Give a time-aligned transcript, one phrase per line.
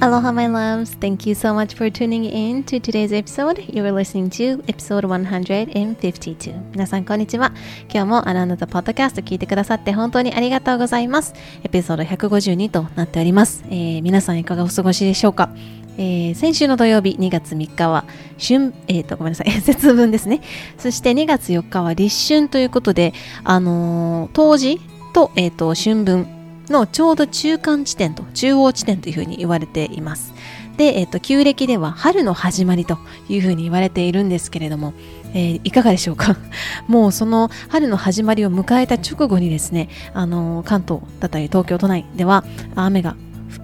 [0.00, 0.94] Aloha, my loves.
[1.00, 3.58] Thank you so much for tuning in to today's episode.
[3.68, 6.54] You are listening to episode 152.
[6.70, 7.52] 皆さん、こんにちは。
[7.92, 11.34] 今日もあなたポッドキャスト聞いてくださって本当にありがとうございます。
[11.64, 13.64] エピソード152となっております。
[13.70, 15.50] えー、皆さんいかがお過ごしでしょうか？
[15.98, 18.04] えー、先週の土曜日2月3日は
[18.38, 20.42] 春、えー、とごめんなさい 節分ですね
[20.78, 24.80] そして2月4日は立春ということで、あのー、冬至
[25.12, 26.37] と,、えーと春分
[26.72, 30.32] のちょうど中間地点と中央地点というふうに言われています。
[30.76, 34.94] で、えっ、と、旧暦では春の始まりというふうに言われているんですけれども、
[35.34, 36.36] えー、いかがでしょうか？
[36.86, 42.44] もうその春の始まりを迎えた直後にですね、あのー、関東だったり東京都内では
[42.76, 43.16] 雨が、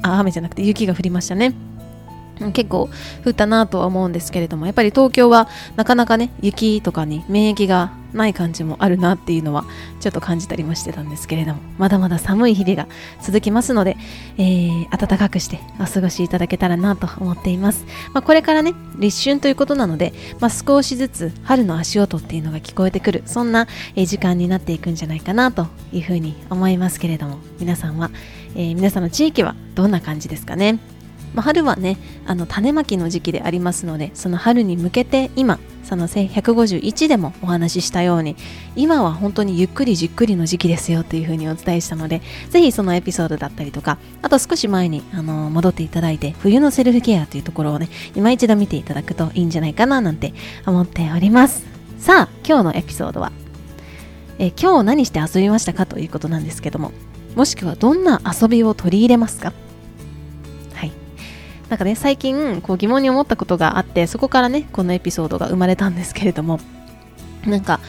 [0.03, 1.55] 雨じゃなくて雪が降りましたね。
[2.53, 2.89] 結構
[3.25, 9.65] 降ったなとは思うんですけれどもやっぱり東京はなかなかね雪とかに免疫がない感じもあるなっていうのは
[10.01, 12.87] ちょっと感じたりもしてたんですけれどもまだまだ寒い日々が
[13.21, 13.97] 続きますので、
[14.39, 23.67] えー、暖かくしてお過ごしいただけたらなと思っています、まあ、これからね立春ということなので、まあ、少しずつ春の足音っていうのが聞こえてくるそんな
[23.97, 28.11] 時間になっていくんじゃないかなというふうに思いますけれども皆さんは、
[28.55, 30.94] えー、皆さんの地域はどんな感じですかね？
[31.35, 38.37] まあ、春はねあの種まきの時期でありますのでその春に向けて今その151でもお話ししたように
[38.75, 50.33] 今は本当にゆっくりじっくりの時期ですよというふうにお伝えしたのでぜひそのエピソードだったりとかあと少し前にあの戻っていただいて冬のセルフケアというところをね今一度見ていただくといいんじゃないかななんて
[50.67, 51.75] 思っております。
[51.99, 53.33] さあ今日のエピソードは
[54.39, 56.93] え今日何して遊びましたかということなんですけども
[57.35, 59.53] もしくはどんな遊びを取り入れますか
[61.69, 66.61] なんかね最近こう疑問に思ったことがあってそこからねこのエピソードが生まれたんですけれども
[67.47, 67.81] なんか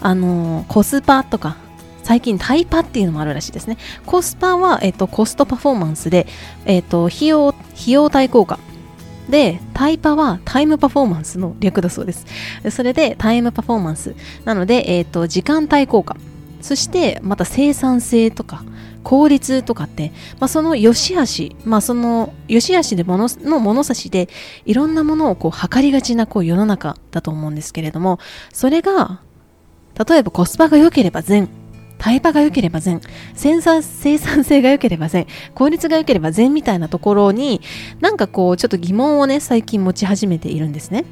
[0.00, 1.56] あのー、コスパとか
[2.02, 6.26] 最近タイパっていうのもあるらしいですねコスパは、えっと、コストパフォーマンスで、
[6.66, 8.58] えっと、費用費用対効果
[9.28, 12.26] で、タイパはタイムパフォーマンスの略だそうです。
[12.70, 14.14] それでタイムパフォーマンス。
[14.44, 16.16] なので、えっ、と、時間対効果。
[16.64, 18.64] そして、また生産性とか、
[19.02, 24.30] 効率とかって、まあ、その良し悪し、まあ、その良し悪しで物の物差しで
[24.64, 28.18] いろんなものをこう測りがちなこう世の中だと思うんですけれども
[28.50, 29.20] それが
[30.08, 31.50] 例えばコスパが良ければ善
[31.98, 33.02] タイパが良ければ善
[33.34, 37.60] 生産生産性が良ければ善効率が良ければ善みたいなところに
[38.00, 41.04] なんかこうちょっと疑問をね最近持ち始めているんですね。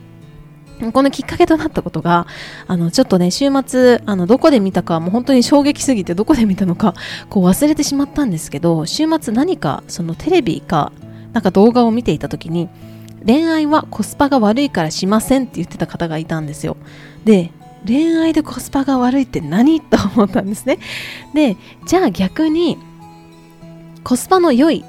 [0.91, 2.27] このきっかけとなったことが、
[2.67, 6.95] あの、ちょっとね、週末、あの、どこで見たか、もう本当に衝撃すぎてどこで見たのか、
[7.29, 10.91] こう忘れてしまったんですけど、週末何か、そのテレビか、
[11.33, 12.69] なんか動画を見ていた時に、
[13.25, 16.77] 恋愛はコスパが悪いからしませんって言ってた方がいたんですよ。
[17.25, 17.53] で、
[17.87, 20.79] 恋愛でコスパが悪いって何と思ったんですね。
[21.35, 21.57] で、
[21.87, 22.79] じゃあ逆に、
[24.05, 24.85] コスパの良い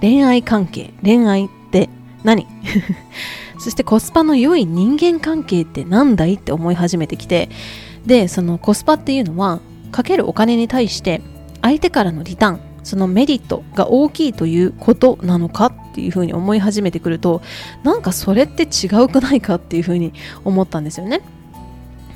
[0.00, 1.88] 恋愛関係、恋愛って
[2.22, 2.46] 何？
[3.64, 7.48] そしてコスパの良い人間関係って何だいって思い始めてきて
[8.04, 9.60] でそのコスパっていうのは
[9.90, 11.22] かけるお金に対して
[11.62, 17.40] 相手からのリターンそのメリットが大きいということなのかっていうふうに思い始めてくると
[17.84, 20.12] なんかそれって違うくないかっていうふうに
[20.44, 21.22] 思ったんですよね。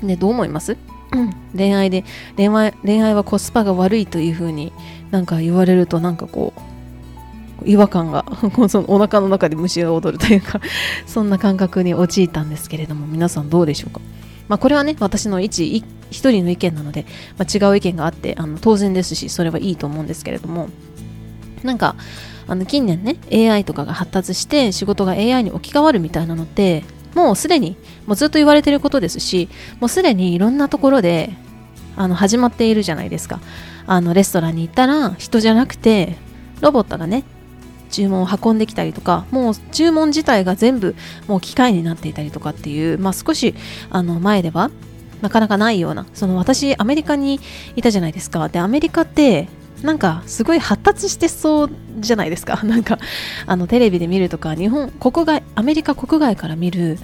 [0.02, 0.76] でどう思います？
[1.56, 2.04] 恋愛で
[2.36, 4.70] 恋愛恋愛はコスパが悪いというふうに
[5.10, 6.60] なんか言われるとなんかこう
[7.64, 8.24] 違和感が
[8.68, 10.60] そのお腹の中で虫が踊るというか
[11.06, 14.00] そんな感覚に陥ったんですけれども皆さんどうでしょうか、
[14.48, 17.04] まあ、これはね私の一一人の意見なので、
[17.36, 20.68] まあ、違う意見があってあの当然ですしそれはいいと思うんですけれども
[21.62, 21.96] なんか
[22.46, 27.76] あの近年ね AI とかが発達して仕事が AI に置き換わるみたいなのってもうすでに
[28.06, 29.48] もうずっと言われてることですし
[29.80, 31.30] もうすでにいろんなところで
[31.96, 33.40] あの始まっているじゃないですか。
[33.88, 36.16] あのレストランに行ったら人じゃなくて
[36.60, 37.24] ロボットがね
[37.88, 40.94] 注文を運んできたりとかもう注文自体が全部
[41.26, 43.54] もう機械になっていたりとかっていう、まあ、少し
[43.90, 44.70] あの前では
[45.22, 47.40] なかなかないようなその私アメリカに
[47.76, 48.48] いたじゃないですか。
[48.48, 49.48] でアメリカって
[49.82, 52.60] なんかすごい発達してそうじゃないですか。
[52.64, 52.98] なんか
[53.46, 56.98] あのテレビで見るとか日本国外アメリカ国外から見る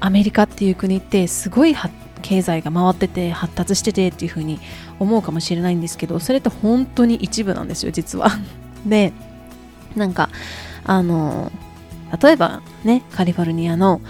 [0.00, 1.76] アメリカっていう国ってすごい
[2.22, 4.58] 経済が回ってて発達しててっていう風に
[4.98, 8.30] 思うかもしれないんですけどそれって本当に一部なんですよ実は。
[8.86, 9.12] で
[9.96, 10.30] なんか
[10.84, 11.52] あの
[12.20, 14.00] 例えばねカリフォルニアの、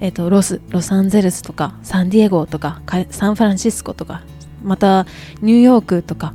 [0.00, 4.22] えーと、ロスロサンゼルスとかサンディエゴとかサンフランシスコとか
[4.62, 5.06] また
[5.42, 6.34] ニューヨークとか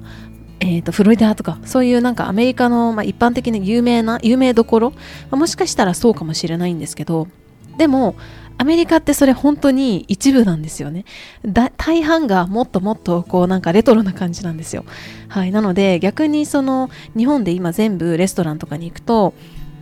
[0.65, 4.97] えーと、フロリダとかそういうなんかアメリカの、まあ、一般的に有名な有名どころ、ま
[5.31, 7.27] あ、もしかしたらそうかもしれないんですけど
[7.77, 8.15] でも
[8.63, 11.03] アメリカってそれ本当に一部なんですよね。
[11.43, 14.85] 大半がもっともっとこうなんかレトロな感じなんですよ。
[15.27, 15.51] はい。
[15.51, 19.33] なので逆にその日本で今全部レストランとかに行くと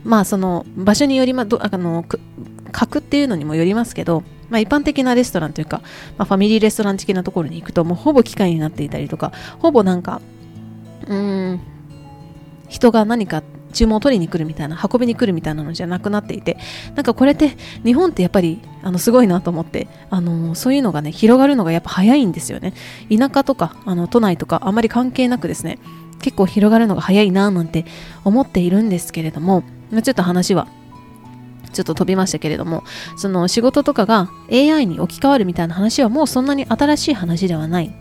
[0.02, 2.04] まあその場所によりまどあの
[2.72, 5.80] 格っていうのにもよりますけど、まあ、一般的なレストランというか、
[6.18, 9.30] まあ、ファミリーレストラン的なところに行くともうほぼ機械になっていたりとか
[9.60, 10.20] ほぼなんか
[11.06, 11.60] うん
[12.68, 16.56] 人が何か注文を取りに来るみたいな運びに来るみたいなのじゃなくなっていて
[16.94, 22.74] なんかこれって日本ってやっぱりあのすごいなと思ってあのそういうのがね広がるのがやっぱ早いんですよね。
[23.10, 25.78] 田舎とかあの都内とかあまり関係なくですね
[26.20, 27.84] 結構広がるのが早いななんて
[28.24, 29.64] 思っているんですけれども
[30.02, 30.68] ちょっと話は
[31.72, 32.84] ちょっと飛びましたけれども
[33.16, 37.94] その仕事とかが AI に置き換わるみたいな話はもうそんなに新しい話ではない。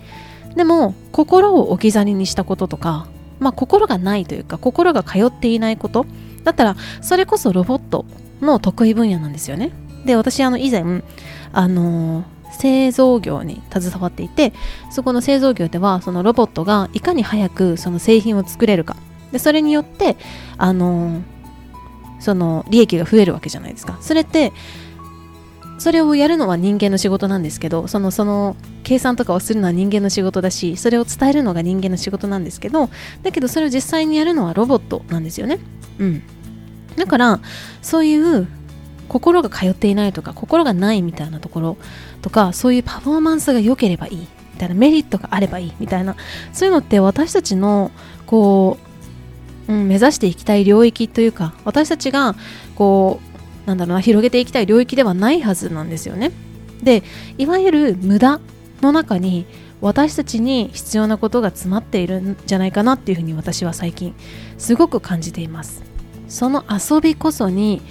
[0.56, 3.08] でも心を置き去りにしたこととか
[3.42, 6.06] まあ、心がないというか心が通っていないこと
[6.44, 8.06] だったらそれこそロボット
[8.40, 9.72] の得意分野なんですよね。
[10.06, 11.04] で私あの以前
[11.54, 14.54] あの、製造業に携わっていて
[14.92, 18.96] そこの製造業ではそのロボットがいかに早くその製品を作れるか。
[19.32, 20.18] でそれによって
[20.58, 21.22] あの、
[22.20, 23.98] その利益が増えるわけじゃないですか。
[24.02, 24.52] それって
[25.80, 32.92] それをやるのは人間の仕事なんですけどそのその計算とかをするのは人間の仕事だしそれを伝えるのが人間の仕事なんですけど
[33.24, 35.58] だけどそれを実際にやるのはロボットなんですよね。
[35.98, 36.24] うん。
[36.98, 37.40] だから
[37.82, 38.48] そういう
[39.12, 41.78] 心が通っていないとか心がないみたいなところ
[42.22, 44.26] とかそういうパフォーマンスが良ければいいみ
[44.58, 46.16] たいなメリットがあればいいみたいな
[46.54, 47.92] そういうのって私たちの
[48.26, 48.78] こ
[49.68, 52.36] う、うん、目指していきたい領域というか私たちが
[52.76, 53.20] こ
[53.66, 56.32] うなんだろうな広げていきたい領域ではないはずなんですよね。
[56.82, 57.04] で
[57.38, 58.40] いわゆる無駄
[58.82, 59.46] の中に
[59.82, 64.16] 私たちに必要なことが詰まっているんじゃないかなっていうふうに私は最近
[64.58, 65.84] すごく感じています
[66.28, 67.82] その遊びこそに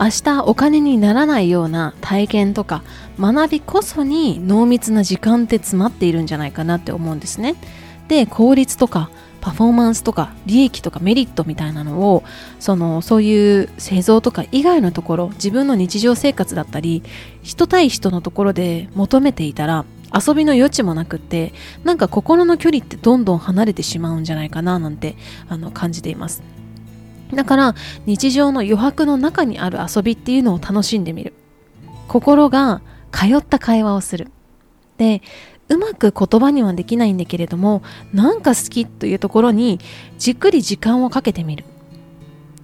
[0.00, 2.82] 明日お金にならないような体験とか
[3.18, 7.54] 学びこそに濃密な時間って詰まっているんじゃないかなって思うんですね。
[8.08, 9.10] で効率とか
[9.40, 12.24] パフォーマンスとか利益とかメリットみたいなのを
[12.60, 17.02] そのそういう製造とか以外のところ自分の日常生活だったり
[17.42, 21.52] 人対人のところで求めていたら遊びの余地もなくって
[21.82, 25.16] なんか心の距離ってどんどん離れてしまうんじゃないかななんて
[25.48, 26.42] あの感じています。
[27.34, 27.74] だから
[28.06, 31.34] 日常の余白の中にある遊びっていうのを楽しんでみる。
[32.08, 32.82] 心が
[33.12, 34.30] 通った会話をする。
[34.96, 35.22] で
[35.68, 37.82] うまく言葉にはできないんだけれども
[38.12, 39.80] なんか好きというところに
[40.18, 41.64] じっくり時間をかけてみる。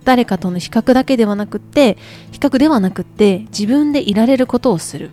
[0.04, 1.98] 誰かとの比較だけではなくって
[2.32, 5.10] 比較ではなくって自分でいられることをする。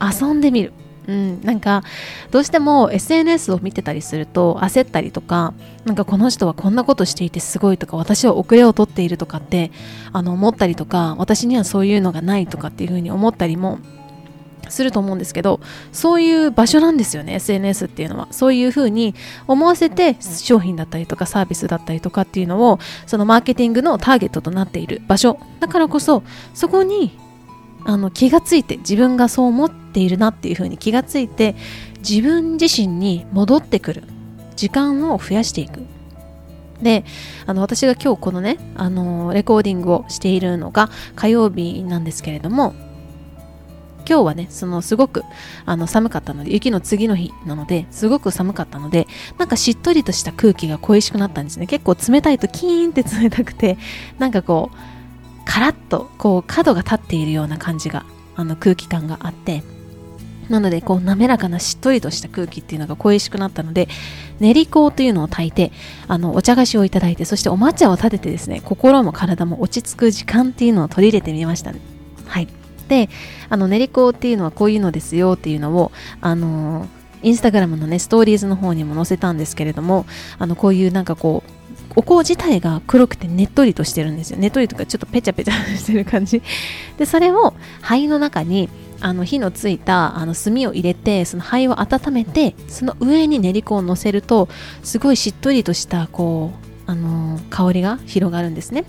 [0.00, 0.72] 遊んでみる。
[1.08, 1.82] うん、なんか
[2.30, 5.52] どうしても SNS を見てたりすると焦ったりとか
[5.84, 9.72] なんかこの人はこんなことしていてすごいとか私は遅れをとっているとかって
[10.12, 13.78] あの思ったりとか私にはそういうのがないとかっていうふうに思ったりも
[14.68, 15.60] すると思うんですけど
[15.90, 18.28] そういう場所なんですよね SNS っていうのは。
[18.30, 19.14] そういうふうに
[19.48, 26.22] 思わせて商品だったりとかサービスだったりとかっていうのをそのマーケティングのターゲットとなっている場所だからこそ
[26.54, 27.18] そこに
[27.84, 31.54] あの気がついて自分がそう思ってているなっていうふうに気がついて
[31.98, 34.04] 自分自身に戻ってくる
[34.56, 35.80] 時間を増やしていく
[36.82, 37.04] で
[37.46, 42.74] あの私が今日このね、あのレコーディングをしているのが火曜日なんですけれども
[44.08, 45.22] 今日はね、そのすごく
[45.64, 49.06] あの寒かったので、雪の次の日なので、すごく寒かったので、
[49.38, 51.66] なんかしっとりとした空気が恋しくなったんですね。
[51.66, 53.78] 結構冷たいとキーンって冷たくて、
[54.18, 54.76] なんかこう、
[55.44, 59.62] カラッとこう角が立っているような感じが、あの空気感があって、
[60.48, 63.88] なので、こう、滑らかなしっとりとした空気っていうのが恋しくなったので、
[64.40, 65.72] 練り粉というのを炊いて、
[66.08, 71.80] あの、お茶菓子をいただいて、そしてお抹茶を立ててですね、心も体も落ち着く時間っていうのを取り入れてみました、ね。
[72.26, 72.48] はい。
[72.92, 73.08] で
[73.48, 76.86] あの練り粉っていうのはこういうのですよっていうのをあの
[77.22, 80.04] インスタグラムのねストーリーズの方にも載せたんですけれども
[80.38, 81.50] あのこういうなんかこう
[81.94, 84.38] お香自体が黒くてねっとりとしてるんですよ。
[84.38, 86.42] ねっとりとかちょっとペチャペチャしてる感じ。
[86.98, 88.68] でそれを灰の中に
[89.00, 94.48] あの火のついたあの炭を入れてその灰を温めてその上に練り粉をのせると
[94.82, 96.52] すごいしっとりとしたこ
[96.86, 98.84] うあの香りが広がるんですね。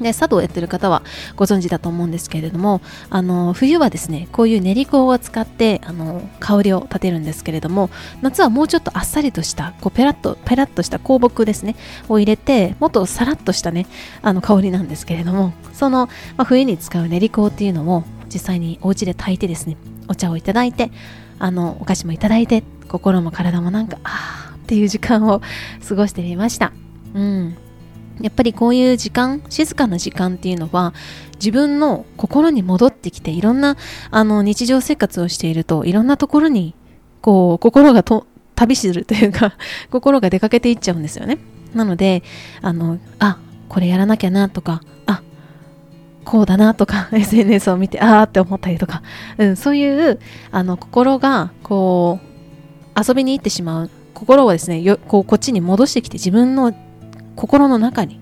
[0.00, 1.02] で茶道をやってる方は
[1.36, 7.90] ご存知だと思うんですけれどもあの冬はですねこういう練り粉を使ってあの香りを立てるんですけれども
[8.22, 11.76] 夏はもうちょっとあっさりとしたこうペラッとペラッとした香木ですね
[12.08, 13.86] を入れてもっとさらっとしたね
[14.22, 19.76] あの香りなんですけれどもその、まあ、冬に使う練り粉っていうのを実際にお家で炊いてですね
[20.08, 20.90] お茶をいただいて
[21.38, 25.40] あのお菓子もいただいて心も体もなんかああっていう時間を
[25.88, 26.72] 過ごしてみました。
[27.14, 27.56] うん。
[28.20, 30.94] やっぱりこういう時間静かな時間っていうのは
[31.36, 33.76] 自分の心に戻ってきていろんな
[34.10, 36.74] あの日常生活をしているといろんなところに
[37.20, 39.56] こう心がと旅するというか
[39.90, 41.38] 心が出かけていっちゃうんですよね。
[41.74, 42.22] なので
[42.62, 45.22] あのあこれやらなきゃなとかあ
[46.24, 49.02] こうだなとか SNS を見てあーって思ったりとか、
[49.36, 50.18] うん、そういう
[50.50, 53.90] あの心がこう遊びに行ってしまう。
[54.14, 56.74] 心をですねよこうこっちに戻してきて自分の
[57.38, 58.18] 心の中に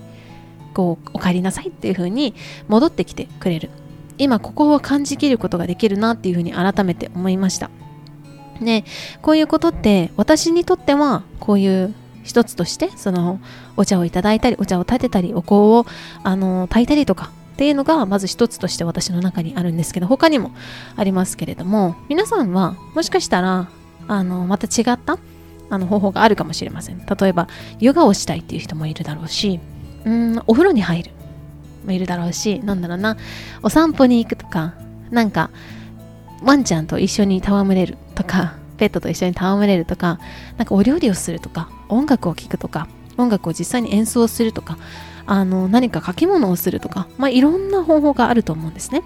[0.75, 2.35] こうお帰りなさいっていう風に
[2.69, 3.71] 戻ってきてくれる。
[4.19, 7.71] 今ここを感じきることができるなっていう風に改めて思いました。
[8.61, 8.85] ね
[9.23, 11.95] こういうことって私にとってはこういう
[12.25, 13.41] 一つとしてその
[13.77, 15.87] お茶をいただいたりお茶を立てたりお香を
[16.23, 20.51] あの炊いたりとかっていうのがまず一つとして私の中にあるんですけど他にも
[20.97, 23.69] ありますけれども皆さんはもしかしたら
[24.09, 25.19] あのまた違った
[25.69, 26.99] あの方法があるかもしれません。
[26.99, 27.49] 例えば
[27.81, 29.61] ヨガをしたいっていう人もいるだろうし
[30.05, 31.11] うんお風呂に入る。
[31.85, 33.17] もいるだろうしなんだろうな。
[33.63, 34.75] お散歩に行くとか
[35.11, 35.51] なんか
[36.43, 40.19] ワンちゃんと一緒に戯れるとかペットと一緒に戯れるとか
[40.59, 44.79] なんかお料理をするとか音楽を聴くとか音楽を実際に演奏するとか
[45.27, 49.03] あの何か書き物をするとか、まあ、いろんな方法があると思うんですね。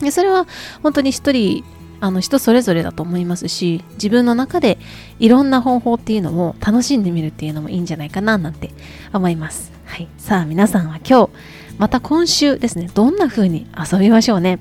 [0.00, 0.46] でそれは
[0.82, 1.64] 本当に一人
[2.00, 4.78] あの人それぞれだと思いますし自分の中で
[5.18, 8.70] いろんな方法っていうのを楽しんでみるっていうのもいいんじゃないかななんて
[9.12, 9.72] 思います。
[9.84, 11.30] はい、さあ皆さんは今日
[11.78, 14.58] また今週ですねどんな風に遊びましょうね。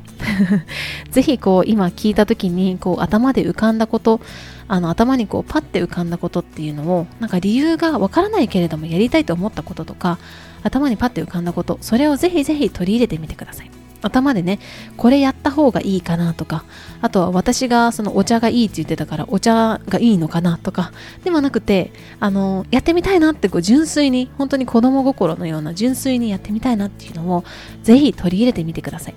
[1.12, 4.20] ぜひこう今聞いた時にこう頭で浮かんだこと
[4.68, 10.18] あの頭にこうパッて浮かんだことっていうのをなんか理由がわからないけれどもやりたいと思ったこととか
[10.63, 13.85] 頭にパッて浮かんだことそれをぜひぜひ取り入れてみてください。
[14.06, 14.60] 頭でね
[14.98, 16.64] これやった方がいいかなとか
[17.02, 20.92] あとは私がそのお茶がいいって言ってたからお茶がいいのかなとか
[21.24, 27.44] ではなくてあのやってみたいなってこう純粋に本当に子供心のような純粋にやってみたいなっていうのを
[27.84, 29.16] ぜひ取り入れてみてください。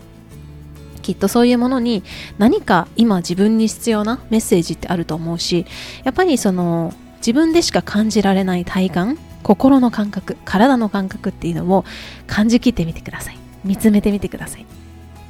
[1.03, 2.03] きっとそういうものに
[2.37, 5.65] 何か今自分に必要なメッセージってあると思うし
[6.05, 11.87] やっぱりその自分でしか感じられない体感心の感覚体の感覚っていうのを
[12.27, 13.39] 感じきってみてください。
[13.65, 14.78] 見つめてみてください。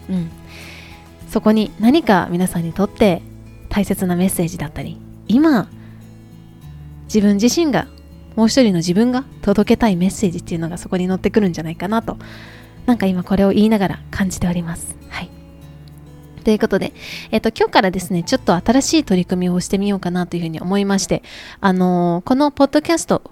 [0.09, 0.31] うん、
[1.29, 3.23] そこに何か皆さんにとって
[3.69, 5.69] 大切なメッセージだったり今
[7.05, 7.87] 自分自身が
[8.37, 12.19] もう一人の自分が届けたいメッセージっていうのがそこに乗ってくるんじゃないかなと
[12.89, 14.97] なんか今これを言いながら感じております。
[15.11, 15.31] はい。
[16.43, 16.95] ということで、
[17.31, 21.23] えっ、と、今日からですね、ちょっと新しい取り組みをしてみようかなというふうに思いまして、
[21.61, 23.31] あのー、このポッドキャスト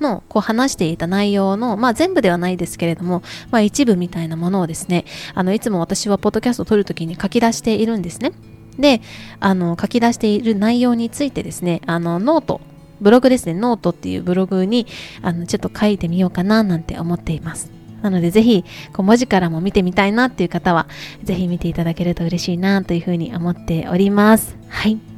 [0.00, 8.32] のこう話していた内容の、まあ、全部ではないですけれども、まあ、一部みたいなものをですねあのいつも私はポッドキャストを撮るときに書き出しているんですね。
[8.78, 9.00] で
[9.40, 12.60] あの書き出している内容についてですねあのノート
[13.00, 14.86] ブログですねノートっていうブログに
[15.22, 17.70] あのちょっと書いてみようかななんて思っています。
[18.02, 20.86] なのでぜひこう文字からも見てみたいなっていう方は
[21.24, 24.56] ぜひ見ていただけると嬉しいなというふうに思っております。
[24.68, 25.15] はい。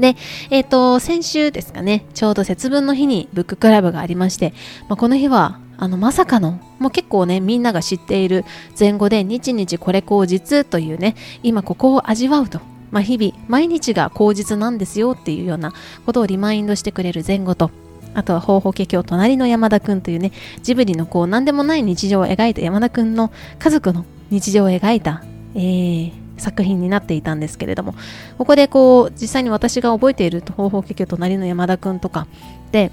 [0.00, 0.16] で、
[0.50, 4.52] えっ、ー、と、先週ですかね、ちょうど節分の日にブッククラブがありまして、
[4.88, 8.44] まあ、この日は、あの、まさかの、もう結構ね、みんなが知っている
[8.78, 12.60] 前後で、日々これ口実というね、今ここを味わうと。
[12.90, 15.72] まあ、日々、毎日が口実なんですよっていうような
[16.06, 17.70] ことをリマインドしてくれる前後と、
[18.14, 25.22] あとは、ほうほけ今日隣の山田くんというね、ジブリのこう、何でもない日常を描いた山田くんの家族の日常を描いた、
[25.54, 27.94] えー、作品になっていたんですけれども
[28.38, 32.26] ここでこう実際に私が覚えている東方結局隣の山田くんとか
[32.72, 32.90] で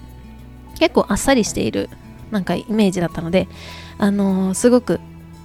[0.80, 1.90] 結構あっさりしている
[2.32, 3.48] なんかイメージだったので
[3.98, 5.00] あのー、すごく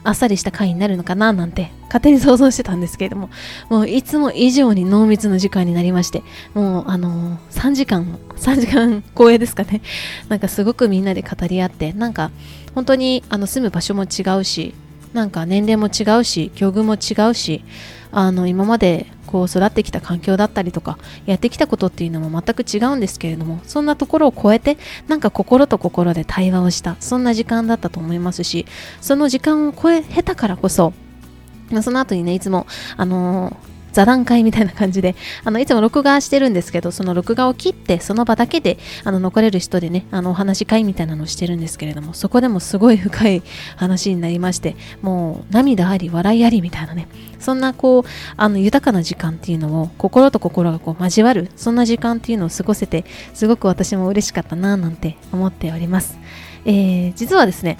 [0.04, 3.30] あっさりした回になるのかななんて勝手に想像してたんですけれども
[3.68, 6.22] もういつも以上に濃密な時間になりまして
[6.54, 9.80] もうあのー、3時間3時間超えですかね。
[10.28, 12.32] なんかすごくみんなで語り合ってなんか
[12.74, 14.74] 本当にあの住む場所も違うし
[15.12, 17.64] なんか年齢も違うし境遇も違うし
[18.10, 24.76] あの今までこう育ってきた環境だったりとかやってきたことっていうのも全く違うんですけれどもそんなところを超えて
[25.08, 28.66] なんか心と心で対話をしたそんな時間だったと思いますし
[29.00, 30.92] その時間を超え経たからこそ
[31.82, 32.66] その後にねいつも
[32.96, 43.42] あのー座談会みたいな感じで、あの、いつも録画してるんですけど、その録画を切って、その場だけで、あの、残れる人でね、あの、お話し会みたいなのをしてるんですけれども、そこでもすごい深い
[43.76, 47.08] 話になりまして、もう、涙あり、笑いありみたいなね、
[47.38, 48.04] そんな、こう、
[48.36, 56.18] あの、豊かな時間っていうのを、心と心がこう、交わる、そんな時間っていうのを過ごせて、すごく私も嬉しかったな、なんて思っております。
[56.64, 57.78] えー、実はですね、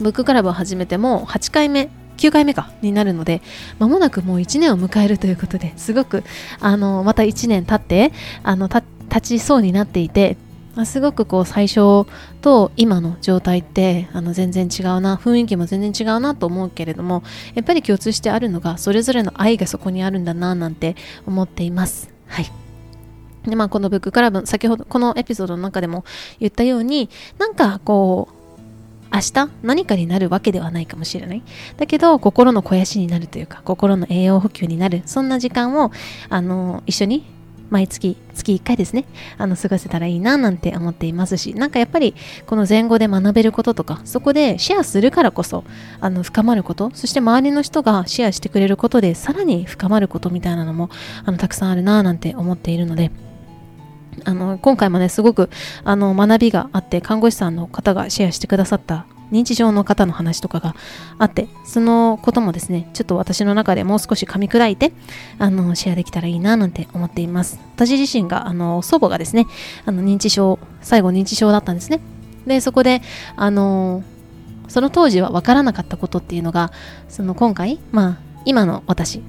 [0.00, 3.40] ブッククラブを始めてもう8回目9回目かになるので
[3.78, 6.24] まもなくもう1年を迎えるということですごく
[6.60, 10.36] あのまた1年経ってあの立ちそうになっていて
[10.78, 12.06] ますごくこう最初
[12.40, 20.94] と今の状態ってあの全然違うな雰囲気も全然違うなと思うけれどもやっぱり共通してあるのがそれぞれの愛がそこにあるんだななんて
[21.26, 22.14] 思っています。
[22.26, 22.46] はい。
[23.44, 26.04] でまあこのブッククラブ先ほどこのエピソードの中でも
[26.38, 27.08] 言ったように
[27.38, 28.37] なんかこう
[29.12, 31.42] 明日何かになるわけではないかもしれない。
[31.76, 35.90] だけど、心の肥やしになるというか、心の栄養補給になる、そんな時間を、
[36.28, 37.24] あの、一緒に
[37.70, 39.04] 毎月、月1回ですね、
[39.36, 42.14] あの、過ごせたらいいな、なんて思っていますし、なんかやっぱり、
[42.46, 45.64] この前後で学べることとか、そこでシェアするからこそ、
[46.00, 50.88] あの、深まること、そして周りの人がシェアしてくれることで、さらに深まることみたいなのも、
[51.24, 53.10] あの、たくさんあるな、なんて思っているので、
[54.24, 55.50] あの、今回もね、すごく、
[55.84, 60.74] あの、学びがあって、看護師さんの方がシェアしてくださった認知症の方の話とかが
[61.18, 64.92] あって、そのこともですね、ちょっと私の中でもう少し噛み砕いて、
[65.38, 67.60] あの、シェアできたらいいななんて思っています。
[67.74, 69.46] 私自身が、あの、祖母がですね、
[69.84, 72.00] あの、認知症、最後認知症だったんですね。
[72.46, 73.02] で、そこで、
[73.36, 74.02] あの、
[74.68, 76.72] その当時は分からなかったことっていうのが、
[77.08, 79.22] その今回、まあ、今の私、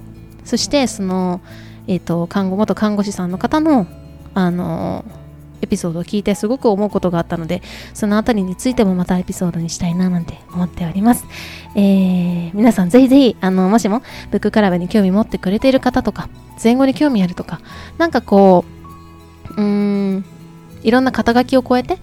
[0.44, 1.40] そしてその、
[1.86, 3.86] えっ、ー、と、看護、元看護師さんの方の
[4.34, 5.04] あの
[5.62, 7.62] エピソードを聞いてすごく思うことがあったので、
[7.94, 11.26] そのあたりについてもまたエピソードにしたいななんて思っております。
[11.74, 16.28] えー、皆さんぜひぜひ、あの、もしもブッククラブに興味持ってくれている方とか、
[16.62, 17.60] 前後に興味あるとか、
[17.98, 18.64] なんかこ
[19.50, 20.24] う、うーん、
[20.82, 21.98] いろんな肩書きを超えて、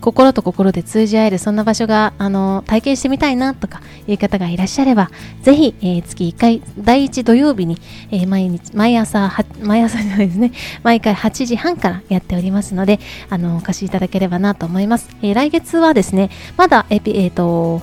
[0.00, 5.10] 心と心で通じ合えるそんな場所があの体験してみたいなとかいう方がいらっしゃれば
[5.42, 7.78] ぜひ、えー、月1回第1土曜日に、
[8.10, 9.30] えー、毎日毎朝
[9.62, 10.52] 毎朝じゃないですね。
[10.82, 17.82] 毎回8時半からやっておりますのであのお貸しいただければなと思います、えー、来月はですねまだエピえっ、と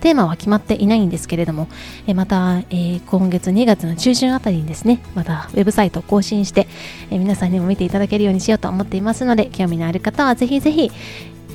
[0.00, 1.68] テーマは決まっていないんですけれども、
[2.06, 6.66] えまた、えー、今月2月の中旬あたりにですね、またウェブサイトを更新して、
[7.10, 10.90] え皆さんにも見ていただけるようにしようと思っていますので、興味のある方はぜひぜひ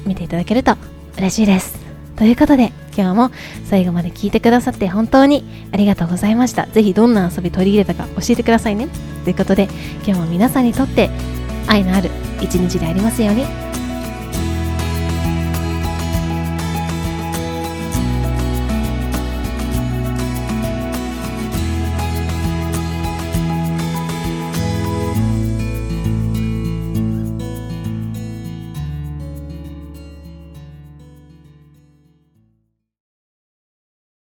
[0.06, 0.78] 見ていただけると
[1.18, 1.86] 嬉しいです。
[2.16, 3.32] ということで、今日も
[3.66, 6.66] 最後まで聞いてくださって本当にありがとうございました。
[6.68, 8.88] ぜひどんな遊び取り入れたか教えてくださいね。
[9.24, 9.68] ということで、
[10.06, 11.10] 今日も皆さんにとって
[11.68, 12.10] 愛のある
[12.42, 13.75] 一日でありますように。